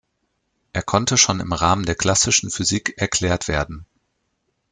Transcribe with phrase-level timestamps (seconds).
[0.73, 3.85] Er konnte schon im Rahmen der klassischen Physik erklärt werden.